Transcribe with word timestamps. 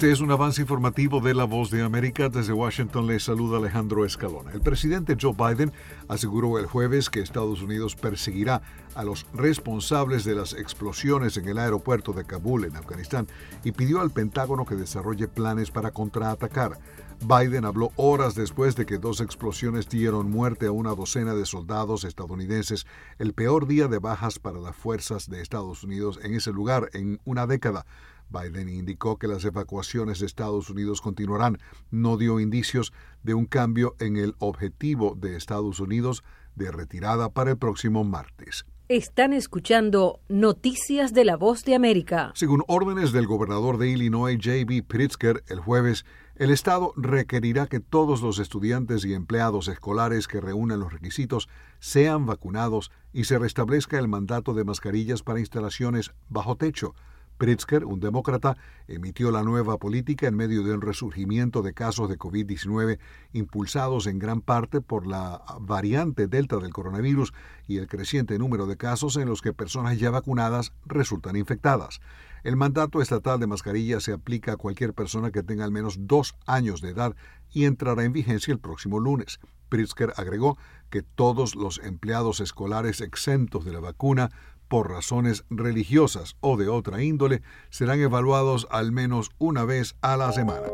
Este 0.00 0.12
es 0.12 0.20
un 0.22 0.30
avance 0.30 0.62
informativo 0.62 1.20
de 1.20 1.34
La 1.34 1.44
Voz 1.44 1.70
de 1.70 1.82
América. 1.82 2.30
Desde 2.30 2.54
Washington 2.54 3.06
le 3.06 3.20
saluda 3.20 3.58
Alejandro 3.58 4.06
Escalona. 4.06 4.50
El 4.50 4.62
presidente 4.62 5.14
Joe 5.20 5.34
Biden 5.34 5.74
aseguró 6.08 6.58
el 6.58 6.64
jueves 6.64 7.10
que 7.10 7.20
Estados 7.20 7.60
Unidos 7.60 7.96
perseguirá 7.96 8.62
a 8.94 9.04
los 9.04 9.26
responsables 9.34 10.24
de 10.24 10.34
las 10.34 10.54
explosiones 10.54 11.36
en 11.36 11.46
el 11.50 11.58
aeropuerto 11.58 12.14
de 12.14 12.24
Kabul, 12.24 12.64
en 12.64 12.76
Afganistán, 12.76 13.26
y 13.62 13.72
pidió 13.72 14.00
al 14.00 14.10
Pentágono 14.10 14.64
que 14.64 14.74
desarrolle 14.74 15.28
planes 15.28 15.70
para 15.70 15.90
contraatacar. 15.90 16.78
Biden 17.20 17.66
habló 17.66 17.92
horas 17.96 18.34
después 18.34 18.76
de 18.76 18.86
que 18.86 18.96
dos 18.96 19.20
explosiones 19.20 19.86
dieron 19.86 20.30
muerte 20.30 20.64
a 20.64 20.72
una 20.72 20.94
docena 20.94 21.34
de 21.34 21.44
soldados 21.44 22.04
estadounidenses, 22.04 22.86
el 23.18 23.34
peor 23.34 23.66
día 23.66 23.86
de 23.86 23.98
bajas 23.98 24.38
para 24.38 24.60
las 24.60 24.74
fuerzas 24.74 25.28
de 25.28 25.42
Estados 25.42 25.84
Unidos 25.84 26.18
en 26.22 26.32
ese 26.32 26.52
lugar 26.52 26.88
en 26.94 27.20
una 27.26 27.46
década. 27.46 27.84
Biden 28.30 28.68
indicó 28.68 29.18
que 29.18 29.28
las 29.28 29.44
evacuaciones 29.44 30.20
de 30.20 30.26
Estados 30.26 30.70
Unidos 30.70 31.00
continuarán. 31.00 31.58
No 31.90 32.16
dio 32.16 32.40
indicios 32.40 32.92
de 33.22 33.34
un 33.34 33.46
cambio 33.46 33.96
en 33.98 34.16
el 34.16 34.34
objetivo 34.38 35.16
de 35.16 35.36
Estados 35.36 35.80
Unidos 35.80 36.24
de 36.54 36.70
retirada 36.70 37.30
para 37.30 37.50
el 37.52 37.58
próximo 37.58 38.04
martes. 38.04 38.64
Están 38.88 39.32
escuchando 39.32 40.18
Noticias 40.28 41.14
de 41.14 41.24
la 41.24 41.36
Voz 41.36 41.64
de 41.64 41.76
América. 41.76 42.32
Según 42.34 42.64
órdenes 42.66 43.12
del 43.12 43.28
gobernador 43.28 43.78
de 43.78 43.88
Illinois, 43.88 44.36
J.B. 44.36 44.82
Pritzker, 44.82 45.44
el 45.46 45.60
jueves, 45.60 46.04
el 46.34 46.50
Estado 46.50 46.92
requerirá 46.96 47.68
que 47.68 47.78
todos 47.78 48.20
los 48.20 48.40
estudiantes 48.40 49.04
y 49.04 49.14
empleados 49.14 49.68
escolares 49.68 50.26
que 50.26 50.40
reúnan 50.40 50.80
los 50.80 50.92
requisitos 50.92 51.48
sean 51.78 52.26
vacunados 52.26 52.90
y 53.12 53.24
se 53.24 53.38
restablezca 53.38 53.96
el 53.96 54.08
mandato 54.08 54.54
de 54.54 54.64
mascarillas 54.64 55.22
para 55.22 55.38
instalaciones 55.38 56.10
bajo 56.28 56.56
techo. 56.56 56.94
Pritzker, 57.40 57.86
un 57.86 58.00
demócrata, 58.00 58.58
emitió 58.86 59.30
la 59.30 59.42
nueva 59.42 59.78
política 59.78 60.28
en 60.28 60.36
medio 60.36 60.62
de 60.62 60.74
un 60.74 60.82
resurgimiento 60.82 61.62
de 61.62 61.72
casos 61.72 62.10
de 62.10 62.18
COVID-19 62.18 62.98
impulsados 63.32 64.06
en 64.06 64.18
gran 64.18 64.42
parte 64.42 64.82
por 64.82 65.06
la 65.06 65.42
variante 65.58 66.26
Delta 66.26 66.58
del 66.58 66.74
coronavirus 66.74 67.32
y 67.66 67.78
el 67.78 67.86
creciente 67.86 68.38
número 68.38 68.66
de 68.66 68.76
casos 68.76 69.16
en 69.16 69.26
los 69.26 69.40
que 69.40 69.54
personas 69.54 69.98
ya 69.98 70.10
vacunadas 70.10 70.74
resultan 70.84 71.34
infectadas. 71.34 72.02
El 72.44 72.56
mandato 72.56 73.00
estatal 73.00 73.40
de 73.40 73.46
mascarilla 73.46 74.00
se 74.00 74.12
aplica 74.12 74.52
a 74.52 74.56
cualquier 74.58 74.92
persona 74.92 75.30
que 75.30 75.42
tenga 75.42 75.64
al 75.64 75.72
menos 75.72 75.96
dos 76.00 76.36
años 76.44 76.82
de 76.82 76.90
edad 76.90 77.16
y 77.50 77.64
entrará 77.64 78.04
en 78.04 78.12
vigencia 78.12 78.52
el 78.52 78.60
próximo 78.60 79.00
lunes. 79.00 79.40
Pritzker 79.70 80.12
agregó 80.16 80.58
que 80.90 81.00
todos 81.00 81.54
los 81.54 81.78
empleados 81.78 82.40
escolares 82.40 83.00
exentos 83.00 83.64
de 83.64 83.72
la 83.72 83.80
vacuna 83.80 84.28
por 84.70 84.88
razones 84.88 85.44
religiosas 85.50 86.36
o 86.40 86.56
de 86.56 86.68
otra 86.68 87.02
índole 87.02 87.42
serán 87.70 88.00
evaluados 88.00 88.68
al 88.70 88.92
menos 88.92 89.30
una 89.38 89.64
vez 89.64 89.96
a 90.00 90.16
la 90.16 90.32
semana. 90.32 90.68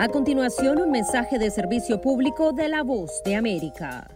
A 0.00 0.08
continuación, 0.08 0.82
un 0.82 0.90
mensaje 0.90 1.38
de 1.38 1.52
servicio 1.52 2.00
público 2.00 2.52
de 2.52 2.68
la 2.68 2.82
voz 2.82 3.22
de 3.24 3.36
América. 3.36 4.10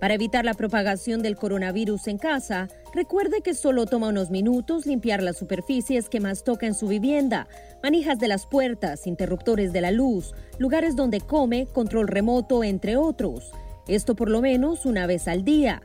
Para 0.00 0.14
evitar 0.14 0.44
la 0.44 0.54
propagación 0.54 1.22
del 1.22 1.36
coronavirus 1.36 2.08
en 2.08 2.18
casa, 2.18 2.68
recuerde 2.92 3.42
que 3.42 3.54
solo 3.54 3.86
toma 3.86 4.08
unos 4.08 4.30
minutos 4.30 4.86
limpiar 4.86 5.22
las 5.22 5.38
superficies 5.38 6.08
que 6.08 6.20
más 6.20 6.42
toca 6.42 6.66
en 6.66 6.74
su 6.74 6.88
vivienda, 6.88 7.46
manijas 7.82 8.18
de 8.18 8.28
las 8.28 8.46
puertas, 8.46 9.06
interruptores 9.06 9.72
de 9.72 9.80
la 9.80 9.92
luz, 9.92 10.34
lugares 10.58 10.96
donde 10.96 11.20
come, 11.20 11.66
control 11.72 12.08
remoto, 12.08 12.64
entre 12.64 12.96
otros. 12.96 13.52
Esto 13.86 14.16
por 14.16 14.28
lo 14.28 14.40
menos 14.40 14.84
una 14.84 15.06
vez 15.06 15.28
al 15.28 15.44
día. 15.44 15.80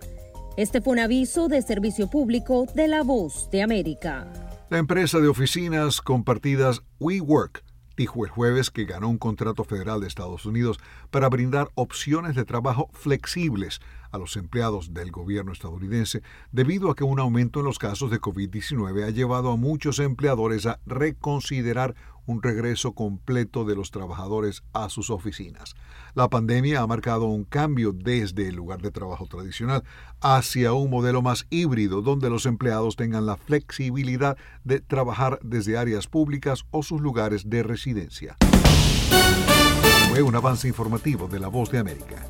Este 0.58 0.82
fue 0.82 0.94
un 0.94 1.00
aviso 1.00 1.48
de 1.48 1.62
servicio 1.62 2.10
público 2.10 2.66
de 2.76 2.90
La 2.90 3.04
Voz 3.04 3.50
de 3.52 3.62
América. 3.62 4.28
La 4.70 4.80
empresa 4.80 5.20
de 5.20 5.30
oficinas 5.30 6.02
compartidas 6.02 6.82
WeWork 7.00 7.64
dijo 7.96 8.26
el 8.26 8.32
jueves 8.32 8.70
que 8.70 8.84
ganó 8.84 9.08
un 9.08 9.18
contrato 9.18 9.64
federal 9.64 10.02
de 10.02 10.08
Estados 10.08 10.46
Unidos 10.46 10.78
para 11.10 11.30
brindar 11.30 11.70
opciones 11.76 12.36
de 12.36 12.44
trabajo 12.44 12.90
flexibles 12.92 13.80
a 14.12 14.18
los 14.18 14.36
empleados 14.36 14.94
del 14.94 15.10
gobierno 15.10 15.54
estadounidense 15.54 16.22
debido 16.52 16.92
a 16.92 16.96
que 16.96 17.06
un 17.06 17.22
aumento 17.22 17.60
en 17.60 17.66
los 17.66 17.80
casos 17.80 18.12
de 18.12 18.20
COVID-19 18.20 19.06
ha 19.06 19.10
llevado 19.10 19.52
a 19.52 19.56
muchos 19.56 20.00
empleadores 20.00 20.66
a 20.66 20.82
reconsiderar 20.86 21.96
un 22.26 22.42
regreso 22.42 22.94
completo 22.94 23.66
de 23.66 23.76
los 23.76 23.92
trabajadores 23.92 24.64
a 24.74 24.90
sus 24.90 25.10
oficinas. 25.10 25.76
La 26.14 26.30
pandemia 26.30 26.82
ha 26.82 26.88
marcado 26.88 27.26
un 27.26 27.44
cambio 27.44 27.94
desde 27.94 28.48
el 28.48 28.56
lugar 28.56 28.82
de 28.82 28.92
trabajo 28.92 29.28
tradicional 29.28 29.84
hacia 30.20 30.74
un 30.74 30.90
modelo 30.90 31.22
más 31.22 31.48
híbrido 31.50 32.02
donde 32.02 32.30
los 32.30 32.46
empleados 32.46 32.96
tengan 32.96 33.26
la 33.26 33.38
flexibilidad 33.38 34.38
de 34.64 34.80
trabajar 34.80 35.40
desde 35.42 35.78
áreas 35.78 36.08
públicas 36.08 36.66
o 36.72 36.84
sus 36.84 37.02
lugares 37.02 37.50
de 37.50 37.64
residencia. 37.64 38.38
Fue 40.10 40.22
un 40.22 40.36
avance 40.36 40.68
informativo 40.68 41.28
de 41.28 41.40
La 41.40 41.48
Voz 41.48 41.72
de 41.72 41.80
América. 41.80 42.28